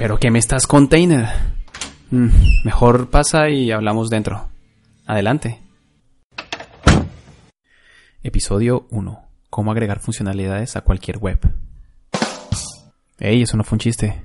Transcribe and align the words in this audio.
¿Pero 0.00 0.18
qué 0.18 0.30
me 0.30 0.38
estás 0.38 0.66
container? 0.66 1.28
Mm, 2.10 2.30
mejor 2.64 3.10
pasa 3.10 3.50
y 3.50 3.70
hablamos 3.70 4.08
dentro. 4.08 4.48
Adelante. 5.04 5.60
Episodio 8.22 8.86
1. 8.92 9.22
Cómo 9.50 9.70
agregar 9.70 10.00
funcionalidades 10.00 10.74
a 10.76 10.80
cualquier 10.80 11.18
web. 11.18 11.38
Ey, 13.18 13.42
eso 13.42 13.58
no 13.58 13.62
fue 13.62 13.76
un 13.76 13.80
chiste. 13.80 14.22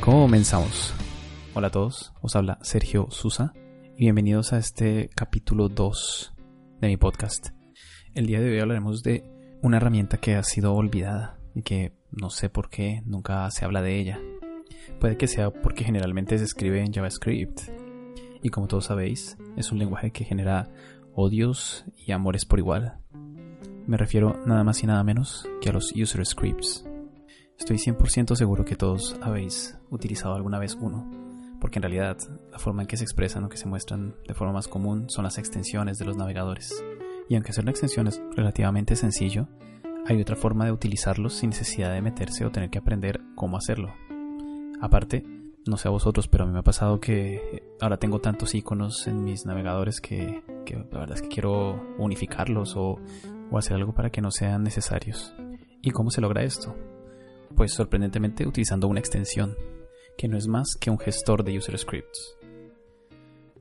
Comenzamos. 0.00 0.92
Hola 1.54 1.68
a 1.68 1.70
todos, 1.70 2.12
os 2.20 2.36
habla 2.36 2.58
Sergio 2.60 3.08
Susa 3.10 3.54
y 3.98 4.00
bienvenidos 4.00 4.52
a 4.52 4.58
este 4.58 5.08
capítulo 5.14 5.70
2 5.70 6.34
de 6.82 6.88
mi 6.88 6.98
podcast. 6.98 7.48
El 8.14 8.26
día 8.26 8.40
de 8.40 8.50
hoy 8.50 8.60
hablaremos 8.60 9.02
de 9.02 9.24
una 9.62 9.78
herramienta 9.78 10.18
que 10.18 10.34
ha 10.34 10.42
sido 10.42 10.74
olvidada 10.74 11.38
y 11.54 11.62
que 11.62 11.94
no 12.10 12.28
sé 12.28 12.50
por 12.50 12.68
qué 12.68 13.02
nunca 13.06 13.50
se 13.50 13.64
habla 13.64 13.80
de 13.80 13.98
ella. 13.98 14.20
Puede 15.00 15.16
que 15.16 15.26
sea 15.26 15.50
porque 15.50 15.84
generalmente 15.84 16.36
se 16.36 16.44
escribe 16.44 16.80
en 16.80 16.92
JavaScript 16.92 17.58
y 18.42 18.50
como 18.50 18.66
todos 18.66 18.84
sabéis 18.84 19.38
es 19.56 19.72
un 19.72 19.78
lenguaje 19.78 20.10
que 20.10 20.24
genera 20.24 20.68
odios 21.14 21.86
y 21.96 22.12
amores 22.12 22.44
por 22.44 22.58
igual. 22.58 22.98
Me 23.86 23.96
refiero 23.96 24.38
nada 24.44 24.62
más 24.62 24.82
y 24.82 24.86
nada 24.86 25.02
menos 25.04 25.48
que 25.62 25.70
a 25.70 25.72
los 25.72 25.94
user 25.96 26.26
scripts. 26.26 26.84
Estoy 27.58 27.78
100% 27.78 28.36
seguro 28.36 28.66
que 28.66 28.76
todos 28.76 29.16
habéis 29.22 29.78
utilizado 29.88 30.34
alguna 30.34 30.58
vez 30.58 30.76
uno, 30.78 31.25
porque 31.60 31.78
en 31.78 31.84
realidad 31.84 32.16
la 32.50 32.58
forma 32.58 32.82
en 32.82 32.88
que 32.88 32.96
se 32.96 33.04
expresan 33.04 33.44
o 33.44 33.48
que 33.48 33.56
se 33.56 33.66
muestran 33.66 34.14
de 34.26 34.34
forma 34.34 34.52
más 34.52 34.68
común 34.68 35.08
son 35.08 35.24
las 35.24 35.38
extensiones 35.38 35.98
de 35.98 36.04
los 36.04 36.16
navegadores. 36.16 36.84
Y 37.28 37.34
aunque 37.34 37.50
hacer 37.50 37.64
una 37.64 37.72
extensión 37.72 38.06
es 38.06 38.20
relativamente 38.36 38.96
sencillo, 38.96 39.48
hay 40.06 40.20
otra 40.20 40.36
forma 40.36 40.64
de 40.64 40.72
utilizarlos 40.72 41.34
sin 41.34 41.50
necesidad 41.50 41.92
de 41.92 42.02
meterse 42.02 42.44
o 42.44 42.50
tener 42.50 42.70
que 42.70 42.78
aprender 42.78 43.20
cómo 43.34 43.56
hacerlo. 43.56 43.92
Aparte, 44.80 45.24
no 45.66 45.76
sé 45.76 45.88
a 45.88 45.90
vosotros, 45.90 46.28
pero 46.28 46.44
a 46.44 46.46
mí 46.46 46.52
me 46.52 46.60
ha 46.60 46.62
pasado 46.62 47.00
que 47.00 47.64
ahora 47.80 47.96
tengo 47.96 48.20
tantos 48.20 48.54
iconos 48.54 49.08
en 49.08 49.24
mis 49.24 49.46
navegadores 49.46 50.00
que, 50.00 50.42
la 50.70 51.00
verdad 51.00 51.16
es 51.16 51.22
que 51.22 51.28
quiero 51.28 51.94
unificarlos 51.98 52.76
o 52.76 53.00
hacer 53.56 53.76
algo 53.76 53.94
para 53.94 54.10
que 54.10 54.20
no 54.20 54.30
sean 54.30 54.62
necesarios. 54.62 55.34
¿Y 55.82 55.90
cómo 55.90 56.10
se 56.10 56.20
logra 56.20 56.42
esto? 56.42 56.76
Pues 57.54 57.72
sorprendentemente 57.72 58.46
utilizando 58.46 58.88
una 58.88 59.00
extensión, 59.00 59.56
que 60.16 60.28
no 60.28 60.36
es 60.36 60.46
más 60.46 60.76
que 60.80 60.90
un 60.90 60.98
gestor 60.98 61.44
de 61.44 61.56
user 61.56 61.78
scripts. 61.78 62.36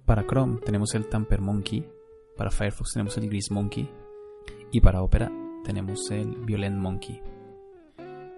Para 0.06 0.26
Chrome 0.26 0.60
tenemos 0.64 0.94
el 0.96 1.08
Tamper 1.08 1.42
Monkey, 1.42 1.88
para 2.38 2.52
Firefox 2.52 2.94
tenemos 2.94 3.18
el 3.18 3.28
Gris 3.28 3.52
Monkey 3.52 3.90
y 4.72 4.82
para 4.82 5.02
Opera 5.02 5.32
tenemos 5.64 6.10
el 6.12 6.28
Violent 6.46 6.78
Monkey. 6.78 7.22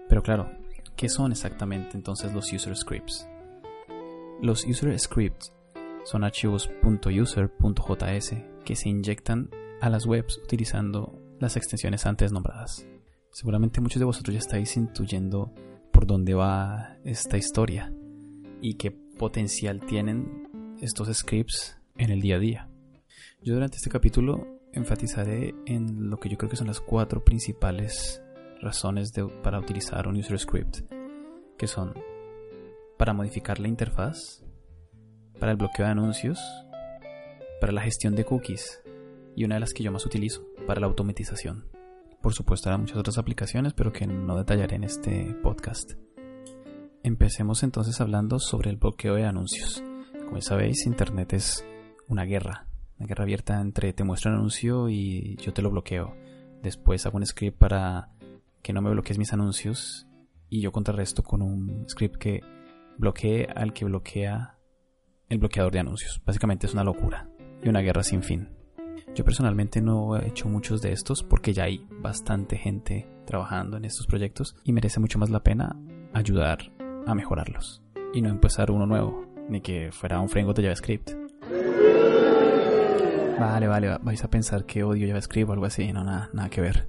Pero 0.08 0.22
claro, 0.22 0.50
¿qué 0.96 1.08
son 1.08 1.32
exactamente 1.32 1.96
entonces 1.96 2.32
los 2.32 2.52
user 2.52 2.76
scripts? 2.76 3.28
Los 4.40 4.64
user 4.64 4.98
scripts 4.98 5.52
son 6.04 6.24
archivos 6.24 6.70
.user.js 6.82 8.34
que 8.64 8.76
se 8.76 8.88
inyectan 8.88 9.50
a 9.80 9.90
las 9.90 10.06
webs 10.06 10.38
utilizando 10.38 11.20
las 11.38 11.56
extensiones 11.56 12.06
antes 12.06 12.32
nombradas. 12.32 12.86
Seguramente 13.30 13.80
muchos 13.80 14.00
de 14.00 14.06
vosotros 14.06 14.32
ya 14.32 14.40
estáis 14.40 14.76
intuyendo 14.76 15.52
por 15.92 16.06
dónde 16.06 16.34
va 16.34 16.96
esta 17.04 17.36
historia 17.36 17.92
y 18.60 18.74
qué 18.74 18.90
potencial 18.90 19.80
tienen 19.80 20.76
estos 20.80 21.08
scripts 21.16 21.78
en 21.96 22.10
el 22.10 22.20
día 22.20 22.36
a 22.36 22.38
día. 22.38 22.68
Yo 23.42 23.54
durante 23.54 23.76
este 23.76 23.90
capítulo 23.90 24.46
enfatizaré 24.72 25.54
en 25.66 26.10
lo 26.10 26.18
que 26.18 26.28
yo 26.28 26.38
creo 26.38 26.50
que 26.50 26.56
son 26.56 26.66
las 26.66 26.80
cuatro 26.80 27.24
principales 27.24 28.22
razones 28.60 29.12
para 29.42 29.58
utilizar 29.58 30.08
un 30.08 30.16
user 30.16 30.38
script, 30.38 30.80
que 31.56 31.66
son 31.66 31.94
para 32.96 33.12
modificar 33.12 33.60
la 33.60 33.68
interfaz, 33.68 34.44
para 35.38 35.52
el 35.52 35.58
bloqueo 35.58 35.86
de 35.86 35.92
anuncios, 35.92 36.40
para 37.60 37.72
la 37.72 37.82
gestión 37.82 38.14
de 38.14 38.24
cookies 38.24 38.82
y 39.36 39.44
una 39.44 39.54
de 39.56 39.60
las 39.60 39.72
que 39.72 39.84
yo 39.84 39.92
más 39.92 40.04
utilizo, 40.04 40.46
para 40.66 40.80
la 40.80 40.88
automatización. 40.88 41.68
Por 42.20 42.34
supuesto, 42.34 42.70
hay 42.70 42.78
muchas 42.78 42.96
otras 42.96 43.18
aplicaciones, 43.18 43.72
pero 43.74 43.92
que 43.92 44.06
no 44.06 44.36
detallaré 44.36 44.76
en 44.76 44.84
este 44.84 45.36
podcast. 45.42 45.92
Empecemos 47.02 47.62
entonces 47.62 48.00
hablando 48.00 48.38
sobre 48.38 48.70
el 48.70 48.76
bloqueo 48.76 49.14
de 49.14 49.24
anuncios. 49.24 49.82
Como 50.26 50.40
sabéis, 50.40 50.84
Internet 50.86 51.32
es 51.32 51.64
una 52.08 52.24
guerra, 52.24 52.66
una 52.98 53.06
guerra 53.06 53.24
abierta 53.24 53.60
entre 53.60 53.92
te 53.92 54.04
muestro 54.04 54.30
un 54.30 54.38
anuncio 54.38 54.88
y 54.88 55.36
yo 55.36 55.52
te 55.52 55.62
lo 55.62 55.70
bloqueo. 55.70 56.14
Después 56.62 57.06
hago 57.06 57.16
un 57.16 57.26
script 57.26 57.56
para 57.56 58.10
que 58.62 58.72
no 58.72 58.82
me 58.82 58.90
bloquees 58.90 59.18
mis 59.18 59.32
anuncios 59.32 60.06
y 60.50 60.60
yo 60.60 60.72
contrarresto 60.72 61.22
con 61.22 61.40
un 61.40 61.88
script 61.88 62.16
que 62.16 62.40
bloquee 62.98 63.46
al 63.54 63.72
que 63.72 63.84
bloquea 63.84 64.58
el 65.28 65.38
bloqueador 65.38 65.72
de 65.72 65.80
anuncios. 65.80 66.20
Básicamente 66.24 66.66
es 66.66 66.74
una 66.74 66.84
locura 66.84 67.30
y 67.62 67.68
una 67.68 67.80
guerra 67.80 68.02
sin 68.02 68.22
fin. 68.22 68.48
Yo 69.14 69.24
personalmente 69.24 69.80
no 69.80 70.16
he 70.16 70.28
hecho 70.28 70.48
muchos 70.48 70.82
de 70.82 70.92
estos 70.92 71.22
porque 71.22 71.52
ya 71.52 71.64
hay 71.64 71.86
bastante 72.00 72.56
gente 72.56 73.08
trabajando 73.24 73.76
en 73.76 73.84
estos 73.84 74.06
proyectos 74.06 74.56
y 74.64 74.72
merece 74.72 75.00
mucho 75.00 75.18
más 75.18 75.30
la 75.30 75.42
pena 75.42 75.76
ayudar 76.12 76.77
a 77.08 77.14
mejorarlos 77.14 77.82
y 78.12 78.20
no 78.20 78.28
empezar 78.28 78.70
uno 78.70 78.86
nuevo, 78.86 79.24
ni 79.48 79.60
que 79.62 79.90
fuera 79.92 80.20
un 80.20 80.28
framework 80.28 80.58
de 80.58 80.64
JavaScript. 80.64 81.10
Vale, 83.40 83.66
vale, 83.66 83.98
vais 84.02 84.24
a 84.24 84.28
pensar 84.28 84.66
que 84.66 84.84
odio 84.84 85.06
JavaScript 85.06 85.48
o 85.48 85.52
algo 85.52 85.64
así, 85.64 85.92
no, 85.92 86.04
nada, 86.04 86.28
nada 86.32 86.50
que 86.50 86.60
ver. 86.60 86.88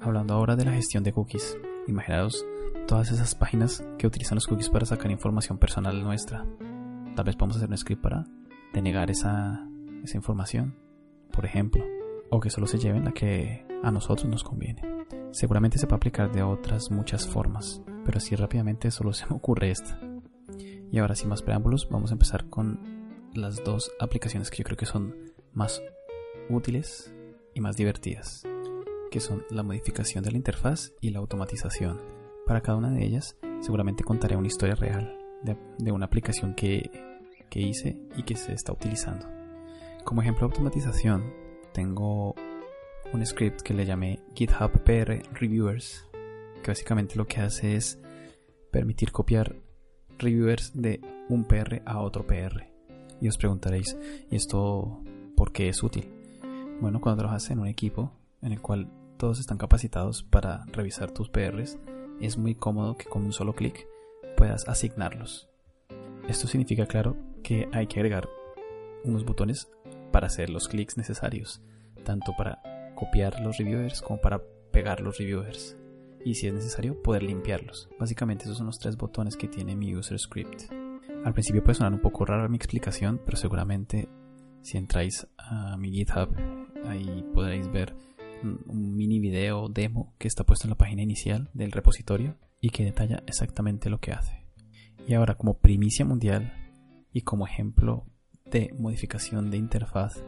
Hablando 0.00 0.34
ahora 0.34 0.56
de 0.56 0.64
la 0.64 0.72
gestión 0.72 1.04
de 1.04 1.12
cookies, 1.12 1.58
imaginaos 1.86 2.46
todas 2.86 3.10
esas 3.12 3.34
páginas 3.34 3.84
que 3.98 4.06
utilizan 4.06 4.36
los 4.36 4.46
cookies 4.46 4.70
para 4.70 4.86
sacar 4.86 5.10
información 5.10 5.58
personal 5.58 6.02
nuestra. 6.02 6.46
Tal 7.14 7.24
vez 7.24 7.36
podemos 7.36 7.56
hacer 7.56 7.68
un 7.68 7.76
script 7.76 8.02
para 8.02 8.24
denegar 8.72 9.10
esa, 9.10 9.68
esa 10.02 10.16
información, 10.16 10.76
por 11.30 11.44
ejemplo, 11.44 11.84
o 12.30 12.40
que 12.40 12.48
solo 12.48 12.66
se 12.66 12.78
lleven 12.78 13.04
la 13.04 13.12
que 13.12 13.66
a 13.82 13.90
nosotros 13.90 14.30
nos 14.30 14.44
conviene. 14.44 14.82
Seguramente 15.32 15.78
se 15.78 15.86
puede 15.86 15.96
aplicar 15.96 16.32
de 16.32 16.42
otras 16.42 16.90
muchas 16.90 17.28
formas, 17.28 17.82
pero 18.10 18.18
así 18.18 18.34
rápidamente 18.34 18.90
solo 18.90 19.12
se 19.12 19.24
me 19.26 19.36
ocurre 19.36 19.70
esta. 19.70 20.00
Y 20.90 20.98
ahora 20.98 21.14
sin 21.14 21.28
más 21.28 21.42
preámbulos, 21.42 21.88
vamos 21.88 22.10
a 22.10 22.14
empezar 22.14 22.50
con 22.50 22.80
las 23.34 23.62
dos 23.62 23.92
aplicaciones 24.00 24.50
que 24.50 24.56
yo 24.56 24.64
creo 24.64 24.76
que 24.76 24.84
son 24.84 25.14
más 25.52 25.80
útiles 26.48 27.14
y 27.54 27.60
más 27.60 27.76
divertidas, 27.76 28.42
que 29.12 29.20
son 29.20 29.44
la 29.48 29.62
modificación 29.62 30.24
de 30.24 30.32
la 30.32 30.38
interfaz 30.38 30.92
y 31.00 31.10
la 31.10 31.20
automatización. 31.20 32.00
Para 32.48 32.62
cada 32.62 32.78
una 32.78 32.90
de 32.90 33.04
ellas 33.04 33.36
seguramente 33.60 34.02
contaré 34.02 34.34
una 34.34 34.48
historia 34.48 34.74
real 34.74 35.16
de, 35.44 35.92
una 35.92 36.06
aplicación 36.06 36.56
que, 36.56 36.90
que 37.48 37.60
hice 37.60 37.96
y 38.16 38.24
que 38.24 38.34
se 38.34 38.54
está 38.54 38.72
utilizando. 38.72 39.28
Como 40.02 40.20
ejemplo 40.20 40.48
de 40.48 40.52
automatización, 40.52 41.32
tengo 41.72 42.34
un 43.12 43.24
script 43.24 43.60
que 43.60 43.72
le 43.72 43.86
llamé 43.86 44.18
GitHub 44.34 44.82
PR 44.82 45.22
Reviewers, 45.32 46.09
que 46.62 46.70
básicamente 46.70 47.16
lo 47.16 47.26
que 47.26 47.40
hace 47.40 47.76
es 47.76 47.98
permitir 48.70 49.12
copiar 49.12 49.56
reviewers 50.18 50.72
de 50.74 51.00
un 51.28 51.44
PR 51.44 51.82
a 51.84 52.00
otro 52.00 52.26
PR. 52.26 52.68
Y 53.20 53.28
os 53.28 53.36
preguntaréis, 53.36 53.96
¿y 54.30 54.36
esto 54.36 55.02
por 55.36 55.52
qué 55.52 55.68
es 55.68 55.82
útil? 55.82 56.08
Bueno, 56.80 57.00
cuando 57.00 57.20
trabajas 57.20 57.50
en 57.50 57.58
un 57.58 57.66
equipo 57.66 58.12
en 58.42 58.52
el 58.52 58.60
cual 58.60 58.90
todos 59.16 59.38
están 59.38 59.58
capacitados 59.58 60.22
para 60.22 60.64
revisar 60.72 61.10
tus 61.10 61.28
PRs, 61.28 61.78
es 62.20 62.38
muy 62.38 62.54
cómodo 62.54 62.96
que 62.96 63.04
con 63.04 63.24
un 63.24 63.32
solo 63.32 63.54
clic 63.54 63.86
puedas 64.36 64.66
asignarlos. 64.68 65.48
Esto 66.28 66.46
significa, 66.46 66.86
claro, 66.86 67.16
que 67.42 67.68
hay 67.72 67.86
que 67.86 68.00
agregar 68.00 68.28
unos 69.04 69.24
botones 69.24 69.68
para 70.12 70.28
hacer 70.28 70.50
los 70.50 70.68
clics 70.68 70.96
necesarios, 70.96 71.62
tanto 72.04 72.34
para 72.36 72.62
copiar 72.94 73.40
los 73.40 73.58
reviewers 73.58 74.00
como 74.02 74.20
para 74.20 74.42
pegar 74.70 75.00
los 75.00 75.18
reviewers 75.18 75.76
y 76.24 76.34
si 76.34 76.46
es 76.46 76.54
necesario 76.54 77.00
poder 77.02 77.22
limpiarlos. 77.22 77.88
Básicamente 77.98 78.44
esos 78.44 78.58
son 78.58 78.66
los 78.66 78.78
tres 78.78 78.96
botones 78.96 79.36
que 79.36 79.48
tiene 79.48 79.76
mi 79.76 79.94
user 79.94 80.18
script. 80.18 80.70
Al 81.24 81.32
principio 81.32 81.62
puede 81.62 81.74
sonar 81.74 81.92
un 81.92 82.00
poco 82.00 82.24
rara 82.24 82.48
mi 82.48 82.56
explicación, 82.56 83.20
pero 83.24 83.36
seguramente 83.36 84.08
si 84.62 84.78
entráis 84.78 85.26
a 85.38 85.76
mi 85.76 85.90
GitHub 85.90 86.34
ahí 86.86 87.24
podréis 87.34 87.70
ver 87.70 87.94
un 88.42 88.96
mini 88.96 89.20
video 89.20 89.68
demo 89.68 90.14
que 90.18 90.28
está 90.28 90.44
puesto 90.44 90.66
en 90.66 90.70
la 90.70 90.76
página 90.76 91.02
inicial 91.02 91.50
del 91.52 91.72
repositorio 91.72 92.36
y 92.60 92.70
que 92.70 92.84
detalla 92.84 93.22
exactamente 93.26 93.90
lo 93.90 94.00
que 94.00 94.12
hace. 94.12 94.46
Y 95.06 95.14
ahora 95.14 95.36
como 95.36 95.58
primicia 95.58 96.04
mundial 96.04 96.52
y 97.12 97.22
como 97.22 97.46
ejemplo 97.46 98.06
de 98.50 98.74
modificación 98.78 99.50
de 99.50 99.58
interfaz, 99.58 100.24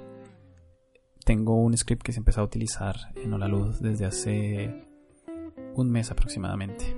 tengo 1.24 1.56
un 1.56 1.76
script 1.76 2.02
que 2.02 2.12
se 2.12 2.18
empezó 2.18 2.40
a 2.40 2.44
utilizar 2.44 2.96
en 3.16 3.32
Hola 3.32 3.48
Luz 3.48 3.80
desde 3.80 4.06
hace 4.06 4.91
un 5.74 5.90
mes 5.90 6.10
aproximadamente. 6.10 6.96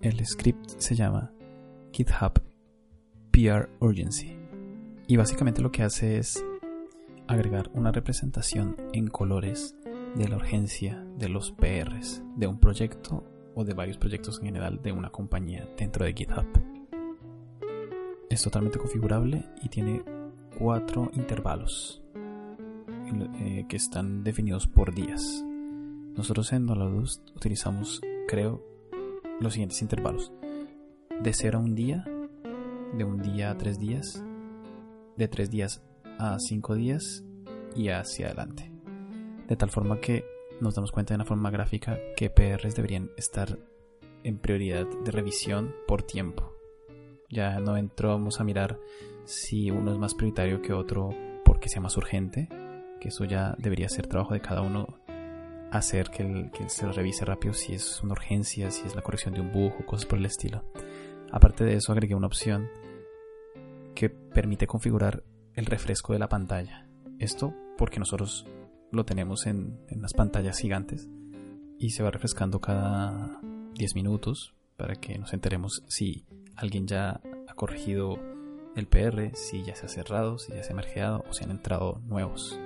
El 0.00 0.24
script 0.26 0.78
se 0.78 0.94
llama 0.94 1.32
GitHub 1.92 2.42
PR 3.30 3.68
Urgency 3.80 4.36
y 5.06 5.16
básicamente 5.16 5.62
lo 5.62 5.72
que 5.72 5.82
hace 5.82 6.18
es 6.18 6.44
agregar 7.26 7.70
una 7.74 7.92
representación 7.92 8.76
en 8.92 9.08
colores 9.08 9.74
de 10.14 10.28
la 10.28 10.36
urgencia 10.36 11.04
de 11.18 11.28
los 11.28 11.52
PRs 11.52 12.22
de 12.36 12.46
un 12.46 12.58
proyecto 12.58 13.24
o 13.54 13.64
de 13.64 13.74
varios 13.74 13.98
proyectos 13.98 14.38
en 14.38 14.46
general 14.46 14.80
de 14.82 14.92
una 14.92 15.10
compañía 15.10 15.68
dentro 15.76 16.04
de 16.04 16.12
GitHub. 16.12 16.46
Es 18.28 18.42
totalmente 18.42 18.78
configurable 18.78 19.44
y 19.62 19.68
tiene 19.68 20.02
cuatro 20.58 21.10
intervalos 21.14 22.02
eh, 23.40 23.66
que 23.68 23.76
están 23.76 24.24
definidos 24.24 24.66
por 24.66 24.94
días. 24.94 25.44
Nosotros 26.16 26.52
en 26.52 26.66
Doladust 26.66 27.30
utilizamos, 27.34 28.00
creo, 28.28 28.62
los 29.40 29.54
siguientes 29.54 29.80
intervalos. 29.80 30.32
De 31.22 31.32
0 31.32 31.58
a 31.58 31.60
un 31.60 31.74
día, 31.74 32.04
de 32.92 33.04
un 33.04 33.22
día 33.22 33.50
a 33.50 33.56
tres 33.56 33.78
días, 33.78 34.22
de 35.16 35.28
tres 35.28 35.50
días 35.50 35.82
a 36.18 36.38
cinco 36.38 36.74
días 36.74 37.24
y 37.74 37.88
hacia 37.88 38.26
adelante. 38.26 38.70
De 39.48 39.56
tal 39.56 39.70
forma 39.70 40.00
que 40.00 40.24
nos 40.60 40.74
damos 40.74 40.92
cuenta 40.92 41.14
de 41.14 41.16
una 41.16 41.24
forma 41.24 41.50
gráfica 41.50 41.98
que 42.16 42.30
PRs 42.30 42.76
deberían 42.76 43.10
estar 43.16 43.58
en 44.22 44.38
prioridad 44.38 44.86
de 44.86 45.10
revisión 45.10 45.74
por 45.88 46.02
tiempo. 46.02 46.52
Ya 47.30 47.58
no 47.60 47.76
entramos 47.76 48.38
a 48.38 48.44
mirar 48.44 48.78
si 49.24 49.70
uno 49.70 49.92
es 49.92 49.98
más 49.98 50.14
prioritario 50.14 50.60
que 50.60 50.74
otro 50.74 51.10
porque 51.44 51.68
sea 51.68 51.80
más 51.80 51.96
urgente, 51.96 52.48
que 53.00 53.08
eso 53.08 53.24
ya 53.24 53.56
debería 53.58 53.88
ser 53.88 54.06
trabajo 54.06 54.34
de 54.34 54.40
cada 54.40 54.60
uno 54.60 55.01
hacer 55.72 56.10
que, 56.10 56.50
se 56.68 56.90
revise 56.92 57.24
rápido 57.24 57.54
si 57.54 57.74
es 57.74 58.02
una 58.02 58.12
urgencia, 58.12 58.70
si 58.70 58.86
es 58.86 58.94
la 58.94 59.02
corrección 59.02 59.34
de 59.34 59.40
un 59.40 59.52
bug 59.52 59.72
o 59.80 59.86
cosas 59.86 60.06
por 60.06 60.18
el 60.18 60.26
estilo. 60.26 60.64
Aparte 61.30 61.64
de 61.64 61.74
eso, 61.74 61.92
agregué 61.92 62.14
una 62.14 62.26
opción 62.26 62.68
que 63.94 64.10
permite 64.10 64.66
configurar 64.66 65.24
el 65.54 65.66
refresco 65.66 66.12
de 66.12 66.18
la 66.18 66.28
pantalla. 66.28 66.86
Esto 67.18 67.54
porque 67.78 67.98
nosotros 67.98 68.46
lo 68.90 69.04
tenemos 69.04 69.46
en, 69.46 69.80
en 69.88 70.02
las 70.02 70.12
pantallas 70.12 70.58
gigantes 70.58 71.08
y 71.78 71.90
se 71.90 72.02
va 72.02 72.10
refrescando 72.10 72.60
cada 72.60 73.40
10 73.74 73.94
minutos 73.94 74.54
para 74.76 74.94
que 74.96 75.18
nos 75.18 75.32
enteremos 75.32 75.82
si 75.88 76.26
alguien 76.54 76.86
ya 76.86 77.20
ha 77.48 77.54
corregido 77.54 78.18
el 78.76 78.86
PR, 78.86 79.34
si 79.34 79.62
ya 79.64 79.74
se 79.74 79.86
ha 79.86 79.88
cerrado, 79.88 80.38
si 80.38 80.52
ya 80.52 80.62
se 80.62 80.72
ha 80.72 80.76
mergeado 80.76 81.24
o 81.28 81.32
si 81.32 81.44
han 81.44 81.50
entrado 81.50 82.00
nuevos. 82.06 82.58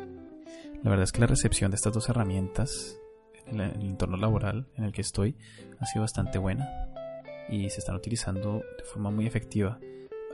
La 0.82 0.90
verdad 0.90 1.05
es 1.05 1.12
que 1.12 1.20
la 1.20 1.26
recepción 1.26 1.70
de 1.70 1.76
estas 1.76 1.93
dos 1.93 2.08
herramientas 2.08 2.99
en 3.46 3.61
el 3.61 3.81
entorno 3.82 4.17
laboral 4.17 4.69
en 4.76 4.84
el 4.84 4.93
que 4.93 5.00
estoy 5.00 5.37
ha 5.78 5.87
sido 5.87 6.02
bastante 6.02 6.38
buena 6.38 6.69
y 7.49 7.70
se 7.70 7.78
están 7.78 7.96
utilizando 7.96 8.62
de 8.78 8.84
forma 8.84 9.11
muy 9.11 9.26
efectiva. 9.26 9.78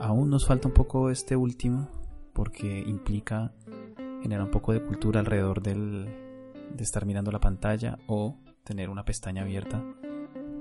Aún 0.01 0.31
nos 0.31 0.47
falta 0.47 0.69
un 0.69 0.75
poco 0.75 1.11
este 1.11 1.37
último 1.37 1.89
porque 2.33 2.81
implica 2.87 3.53
generar 4.23 4.45
un 4.45 4.51
poco 4.51 4.73
de 4.73 4.83
cultura 4.83 5.21
alrededor 5.21 5.63
del, 5.63 6.07
de 6.75 6.83
estar 6.83 7.05
mirando 7.05 7.31
la 7.31 7.41
pantalla 7.41 7.99
o 8.07 8.39
tener 8.65 8.89
una 8.89 9.05
pestaña 9.05 9.43
abierta 9.43 9.85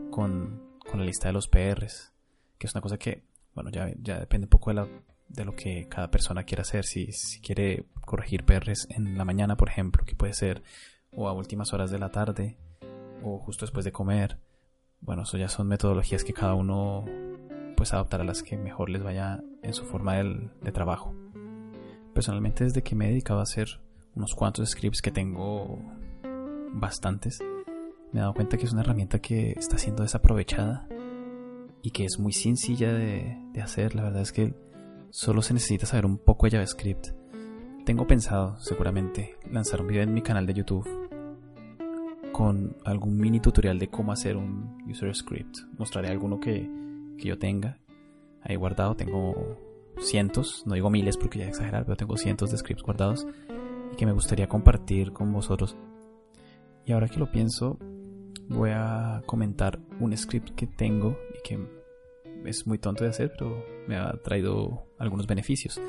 con, 0.10 0.62
con 0.90 1.00
la 1.00 1.06
lista 1.06 1.28
de 1.30 1.34
los 1.34 1.48
PRs, 1.48 2.14
que 2.58 2.68
es 2.68 2.76
una 2.76 2.82
cosa 2.82 2.98
que, 2.98 3.24
bueno, 3.54 3.70
ya, 3.70 3.92
ya 4.02 4.20
depende 4.20 4.46
un 4.46 4.50
poco 4.50 4.72
de 4.72 4.76
la 4.76 4.88
de 5.34 5.46
lo 5.46 5.56
que 5.56 5.88
cada 5.90 6.12
persona 6.12 6.44
quiera 6.44 6.62
hacer. 6.62 6.86
Si, 6.86 7.12
si 7.12 7.40
quiere 7.42 7.86
corregir 8.06 8.44
PRs 8.44 8.88
en 8.90 9.18
la 9.18 9.26
mañana, 9.26 9.56
por 9.58 9.70
ejemplo, 9.70 10.04
que 10.06 10.16
puede 10.16 10.34
ser 10.34 10.64
o 11.12 11.28
a 11.28 11.34
últimas 11.34 11.74
horas 11.74 11.92
de 11.92 12.00
la 12.00 12.10
tarde 12.10 12.58
o 13.24 13.40
justo 13.40 13.66
después 13.66 13.86
de 13.86 13.92
comer. 13.92 14.38
Bueno, 15.00 15.24
eso 15.24 15.38
ya 15.38 15.50
son 15.50 15.68
metodologías 15.68 16.24
que 16.24 16.34
cada 16.34 16.54
uno 16.54 17.06
pues 17.76 17.94
adoptará 17.94 18.24
las 18.24 18.44
que 18.44 18.58
mejor 18.58 18.90
les 18.90 19.04
vaya 19.04 19.44
en 19.64 19.74
su 19.74 19.86
forma 19.86 20.16
de, 20.16 20.72
trabajo. 20.72 21.16
Personalmente 22.14 22.64
desde 22.64 22.84
que 22.84 22.96
me 22.96 23.06
he 23.06 23.10
dedicado 23.10 23.40
a 23.40 23.44
hacer 23.44 23.82
unos 24.16 24.36
cuantos 24.36 24.70
scripts 24.70 25.02
que 25.02 25.12
tengo 25.12 25.80
bastantes, 26.74 27.40
me 28.12 28.20
he 28.20 28.22
dado 28.22 28.34
cuenta 28.34 28.58
que 28.58 28.66
es 28.66 28.74
una 28.74 28.82
herramienta 28.82 29.20
que 29.20 29.52
está 29.52 29.78
siendo 29.78 30.04
desaprovechada 30.04 30.88
y 31.82 31.92
que 31.92 32.06
es 32.06 32.20
muy 32.20 32.34
sencilla 32.34 32.94
de, 32.94 33.38
de 33.54 33.62
hacer. 33.62 33.96
La 33.96 34.04
verdad 34.04 34.22
es 34.22 34.32
que 34.32 34.54
Solo 35.12 35.42
se 35.42 35.54
necesita 35.54 35.86
saber 35.86 36.06
un 36.06 36.18
poco 36.18 36.46
de 36.46 36.52
JavaScript. 36.52 37.10
Tengo 37.86 38.08
pensado, 38.08 38.58
seguramente, 38.60 39.36
lanzar 39.52 39.82
un 39.82 39.88
video 39.88 40.04
en 40.04 40.14
mi 40.14 40.22
canal 40.22 40.46
de 40.46 40.54
YouTube 40.54 40.88
con 42.32 42.78
algún 42.86 43.18
mini 43.18 43.42
tutorial 43.42 43.78
de 43.78 43.90
cómo 43.90 44.14
hacer 44.14 44.38
un 44.38 44.82
user 44.90 45.14
script. 45.14 45.58
Mostraré 45.78 46.08
alguno 46.08 46.40
que, 46.40 46.66
que 47.18 47.28
yo 47.28 47.38
tenga 47.38 47.78
ahí 48.42 48.56
guardado. 48.56 48.96
Tengo 48.96 49.58
cientos, 50.00 50.64
no 50.66 50.76
digo 50.76 50.90
miles 50.90 51.18
porque 51.18 51.40
ya 51.40 51.48
exagerar, 51.50 51.84
pero 51.84 51.98
tengo 51.98 52.16
cientos 52.16 52.50
de 52.50 52.58
scripts 52.58 52.84
guardados 52.84 53.28
y 53.92 53.98
que 53.98 54.06
me 54.06 54.14
gustaría 54.14 54.48
compartir 54.48 55.12
con 55.12 55.34
vosotros. 55.34 55.76
Y 56.86 56.94
ahora 56.94 57.10
que 57.10 57.20
lo 57.20 57.30
pienso, 57.30 57.78
voy 58.48 58.70
a 58.74 59.24
comentar 59.26 59.78
un 60.00 60.16
script 60.16 60.52
que 60.52 60.68
tengo 60.68 61.18
y 61.38 61.42
que 61.46 61.81
es 62.46 62.68
muy 62.68 62.78
tonto 62.78 63.04
de 63.04 63.10
hacer, 63.10 63.32
pero 63.38 63.64
me 63.88 63.98
ha 63.98 64.14
traído 64.24 64.88
algunos 64.98 65.28
beneficios 65.28 65.82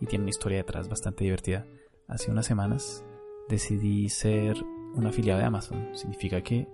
y 0.00 0.06
tiene 0.06 0.24
una 0.24 0.30
historia 0.30 0.58
detrás 0.58 0.88
bastante 0.88 1.24
divertida. 1.24 1.66
Hace 2.06 2.30
unas 2.30 2.46
semanas 2.46 3.04
decidí 3.48 4.08
ser 4.08 4.56
una 4.94 5.10
afiliado 5.10 5.40
de 5.40 5.46
Amazon. 5.46 5.88
Significa 5.94 6.40
que 6.42 6.68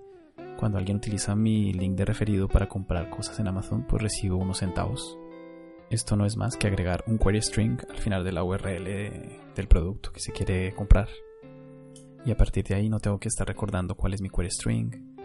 cuando 0.59 0.79
alguien 0.79 0.99
utiliza 0.99 1.35
mi 1.35 1.73
link 1.73 1.97
de 1.97 2.05
referido 2.05 2.49
para 2.49 2.69
comprar 2.69 3.11
cosas 3.11 3.39
en 3.41 3.49
Amazon, 3.49 3.87
pues 3.87 4.03
recibo 4.03 4.37
unos 4.37 4.59
centavos. 4.59 5.19
Esto 5.91 6.17
no 6.17 6.25
es 6.25 6.37
más 6.37 6.57
que 6.57 6.67
agregar 6.67 7.05
un 7.07 7.19
query 7.19 7.43
string 7.43 7.79
al 7.89 7.99
final 7.99 8.25
de 8.25 8.33
la 8.33 8.43
URL 8.43 8.85
del 9.55 9.69
producto 9.69 10.13
que 10.13 10.21
se 10.21 10.33
quiere 10.33 10.75
comprar. 10.75 11.09
Y 12.25 12.31
a 12.31 12.37
partir 12.37 12.65
de 12.65 12.75
ahí 12.75 12.89
no 12.89 13.01
tengo 13.01 13.19
que 13.19 13.29
estar 13.29 13.47
recordando 13.47 13.95
cuál 13.95 14.15
es 14.15 14.21
mi 14.21 14.31
query 14.31 14.51
string. 14.51 15.17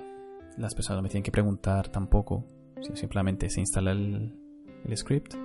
Las 0.57 0.75
personas 0.75 0.97
no 0.97 1.03
me 1.03 1.09
tienen 1.09 1.23
que 1.23 1.31
preguntar 1.31 1.87
tampoco 1.87 2.45
Simplemente 2.81 3.49
se 3.49 3.59
instala 3.59 3.91
el, 3.91 4.35
script. 4.95 5.35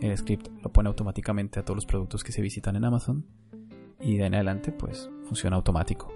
El 0.00 0.16
script 0.16 0.48
lo 0.62 0.72
pone 0.72 0.88
automáticamente 0.88 1.60
a 1.60 1.64
todos 1.64 1.76
los 1.76 1.86
productos 1.86 2.24
que 2.24 2.32
se 2.32 2.42
visitan 2.42 2.76
en 2.76 2.84
Amazon. 2.84 3.26
Y 4.00 4.16
de 4.16 4.26
en 4.26 4.34
adelante, 4.34 4.72
pues 4.72 5.10
funciona 5.24 5.56
automático. 5.56 6.12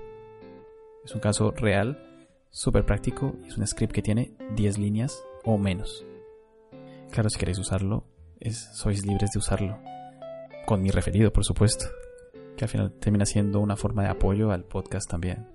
Es 1.05 1.15
un 1.15 1.21
caso 1.21 1.53
real, 1.53 1.99
súper 2.51 2.85
práctico. 2.85 3.37
Es 3.47 3.57
un 3.57 3.67
script 3.67 3.93
que 3.93 4.03
tiene 4.03 4.35
10 4.57 4.79
líneas 4.79 5.23
o 5.45 5.57
menos. 5.57 6.05
Claro, 7.11 7.31
si 7.31 7.39
queréis 7.39 7.59
usarlo, 7.59 8.05
sois 8.73 9.07
libres 9.07 9.31
de 9.33 9.39
usarlo. 9.39 9.79
Con 10.67 10.83
mi 10.83 10.91
referido, 10.91 11.33
por 11.33 11.45
supuesto. 11.45 11.87
Que 12.57 12.65
al 12.65 12.71
final 12.71 12.93
termina 12.93 13.25
siendo 13.25 13.61
una 13.61 13.77
forma 13.77 14.03
de 14.03 14.09
apoyo 14.09 14.51
al 14.51 14.65
podcast 14.65 15.09
también. 15.09 15.47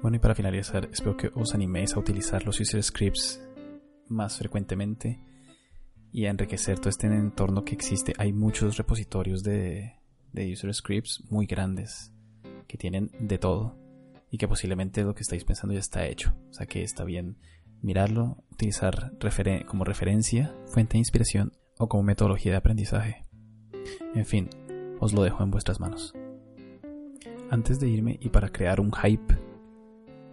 Bueno, 0.00 0.16
y 0.16 0.20
para 0.20 0.34
finalizar, 0.34 0.88
espero 0.92 1.16
que 1.16 1.30
os 1.34 1.54
animéis 1.54 1.94
a 1.94 1.98
utilizar 1.98 2.44
los 2.46 2.60
user 2.60 2.82
scripts 2.82 3.42
más 4.08 4.38
frecuentemente 4.38 5.20
y 6.12 6.26
a 6.26 6.30
enriquecer 6.30 6.78
todo 6.78 6.90
este 6.90 7.06
entorno 7.06 7.64
que 7.64 7.74
existe. 7.74 8.14
Hay 8.18 8.32
muchos 8.32 8.76
repositorios 8.76 9.42
de, 9.42 9.94
user 10.34 10.72
scripts 10.72 11.22
muy 11.30 11.46
grandes 11.46 12.12
que 12.66 12.78
tienen 12.78 13.10
de 13.18 13.38
todo 13.38 13.76
y 14.30 14.38
que 14.38 14.48
posiblemente 14.48 15.02
lo 15.02 15.14
que 15.14 15.22
estáis 15.22 15.44
pensando 15.44 15.74
ya 15.74 15.80
está 15.80 16.06
hecho. 16.06 16.34
O 16.50 16.54
sea 16.54 16.66
que 16.66 16.82
está 16.82 17.04
bien 17.04 17.38
mirarlo, 17.82 18.44
utilizar 18.50 19.12
como 19.66 19.84
referencia, 19.84 20.54
fuente 20.66 20.94
de 20.94 20.98
inspiración 20.98 21.52
o 21.78 21.88
como 21.88 22.02
metodología 22.02 22.52
de 22.52 22.58
aprendizaje. 22.58 23.22
En 24.14 24.26
fin, 24.26 24.48
os 25.00 25.12
lo 25.12 25.22
dejo 25.22 25.42
en 25.42 25.50
vuestras 25.50 25.80
manos. 25.80 26.14
Antes 27.50 27.80
de 27.80 27.88
irme 27.88 28.18
y 28.20 28.28
para 28.28 28.50
crear 28.50 28.80
un 28.80 28.92
hype 28.92 29.38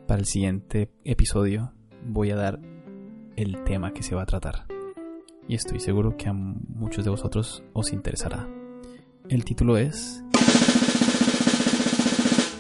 para 0.08 0.20
el 0.20 0.26
siguiente 0.26 0.92
episodio, 1.04 1.74
voy 2.06 2.32
a 2.32 2.36
dar 2.36 2.60
el 3.36 3.64
tema 3.64 3.94
que 3.94 4.04
se 4.04 4.16
va 4.16 4.24
a 4.24 4.26
tratar. 4.26 4.66
y 5.48 5.54
estoy 5.54 5.80
seguro 5.80 6.18
que 6.18 6.28
a 6.28 6.34
muchos 6.34 7.04
de 7.04 7.12
vosotros 7.12 7.64
os 7.74 7.94
interesará. 7.94 8.48
El 9.30 9.46
título 9.46 9.78
es 9.78 10.24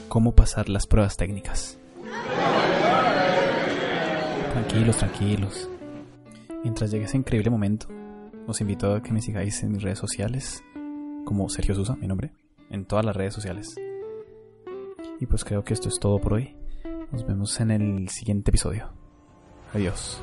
¿Cómo 0.08 0.34
pasar 0.34 0.70
las 0.70 0.88
pruebas 0.88 1.18
técnicas? 1.18 1.80
Tranquilos, 4.54 4.98
tranquilos. 4.98 5.70
Mientras 6.64 6.92
llegue 6.92 7.06
ese 7.06 7.18
increíble 7.18 7.50
momento, 7.50 7.88
os 8.48 8.62
invito 8.62 8.94
a 8.94 9.02
que 9.02 9.12
me 9.12 9.22
sigáis 9.22 9.62
en 9.64 9.74
mis 9.74 9.82
redes 9.82 10.00
sociales, 10.00 10.64
como 11.26 11.50
Sergio 11.50 11.76
Susa, 11.76 11.96
mi 11.96 12.08
nombre, 12.08 12.32
en 12.70 12.86
todas 12.86 13.04
las 13.04 13.16
redes 13.16 13.34
sociales. 13.34 13.76
Y 15.20 15.26
pues 15.26 15.44
creo 15.44 15.64
que 15.64 15.74
esto 15.74 15.90
es 15.90 16.00
todo 16.00 16.20
por 16.20 16.34
hoy. 16.34 16.56
Nos 17.12 17.26
vemos 17.26 17.60
en 17.60 17.72
el 17.72 18.10
siguiente 18.10 18.52
episodio. 18.52 18.90
Adiós. 19.74 20.22